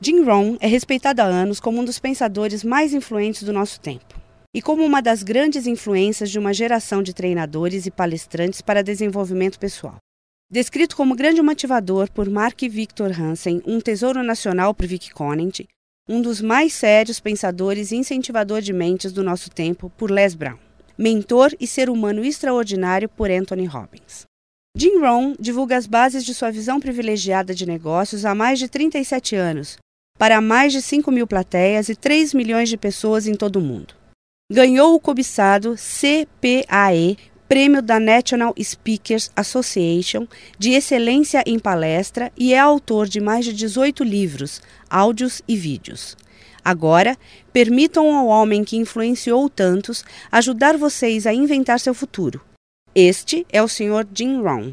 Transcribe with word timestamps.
Jim 0.00 0.22
Rohn 0.22 0.56
é 0.60 0.68
respeitado 0.68 1.20
há 1.20 1.24
anos 1.24 1.58
como 1.58 1.80
um 1.80 1.84
dos 1.84 1.98
pensadores 1.98 2.62
mais 2.62 2.94
influentes 2.94 3.42
do 3.42 3.52
nosso 3.52 3.80
tempo 3.80 4.14
e 4.54 4.62
como 4.62 4.84
uma 4.84 5.02
das 5.02 5.24
grandes 5.24 5.66
influências 5.66 6.30
de 6.30 6.38
uma 6.38 6.54
geração 6.54 7.02
de 7.02 7.12
treinadores 7.12 7.84
e 7.84 7.90
palestrantes 7.90 8.62
para 8.62 8.82
desenvolvimento 8.82 9.58
pessoal. 9.58 9.96
Descrito 10.48 10.96
como 10.96 11.16
grande 11.16 11.42
motivador 11.42 12.08
por 12.12 12.30
Mark 12.30 12.60
Victor 12.62 13.10
Hansen, 13.10 13.60
um 13.66 13.80
tesouro 13.80 14.22
nacional 14.22 14.72
por 14.72 14.86
Vic 14.86 15.10
Conant, 15.10 15.62
um 16.08 16.22
dos 16.22 16.40
mais 16.40 16.72
sérios 16.74 17.18
pensadores 17.18 17.90
e 17.90 17.96
incentivador 17.96 18.60
de 18.60 18.72
mentes 18.72 19.10
do 19.10 19.24
nosso 19.24 19.50
tempo 19.50 19.90
por 19.98 20.12
Les 20.12 20.32
Brown, 20.32 20.58
mentor 20.96 21.52
e 21.58 21.66
ser 21.66 21.90
humano 21.90 22.24
extraordinário 22.24 23.08
por 23.08 23.32
Anthony 23.32 23.66
Robbins. 23.66 24.26
Jim 24.76 25.00
Rohn 25.00 25.34
divulga 25.40 25.76
as 25.76 25.88
bases 25.88 26.24
de 26.24 26.32
sua 26.32 26.52
visão 26.52 26.78
privilegiada 26.78 27.52
de 27.52 27.66
negócios 27.66 28.24
há 28.24 28.32
mais 28.32 28.60
de 28.60 28.68
37 28.68 29.34
anos, 29.34 29.76
para 30.18 30.40
mais 30.40 30.72
de 30.72 30.82
5 30.82 31.10
mil 31.12 31.26
plateias 31.26 31.88
e 31.88 31.94
3 31.94 32.34
milhões 32.34 32.68
de 32.68 32.76
pessoas 32.76 33.26
em 33.26 33.34
todo 33.34 33.56
o 33.56 33.62
mundo. 33.62 33.94
Ganhou 34.50 34.94
o 34.94 35.00
cobiçado 35.00 35.76
CPAE, 35.76 37.16
Prêmio 37.48 37.80
da 37.80 37.98
National 37.98 38.54
Speakers 38.60 39.30
Association 39.34 40.26
de 40.58 40.72
Excelência 40.72 41.42
em 41.46 41.58
Palestra 41.58 42.30
e 42.36 42.52
é 42.52 42.58
autor 42.58 43.08
de 43.08 43.20
mais 43.20 43.44
de 43.44 43.54
18 43.54 44.04
livros, 44.04 44.60
áudios 44.90 45.40
e 45.48 45.56
vídeos. 45.56 46.16
Agora, 46.62 47.16
permitam 47.52 48.14
ao 48.14 48.26
homem 48.26 48.64
que 48.64 48.76
influenciou 48.76 49.48
tantos 49.48 50.04
ajudar 50.30 50.76
vocês 50.76 51.26
a 51.26 51.32
inventar 51.32 51.80
seu 51.80 51.94
futuro. 51.94 52.42
Este 52.94 53.46
é 53.50 53.62
o 53.62 53.68
Sr. 53.68 54.06
Jim 54.12 54.42
Rohn. 54.42 54.72